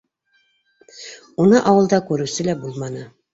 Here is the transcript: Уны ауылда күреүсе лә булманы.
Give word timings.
Уны 1.43 1.61
ауылда 1.73 2.01
күреүсе 2.09 2.47
лә 2.49 2.57
булманы. 2.65 3.07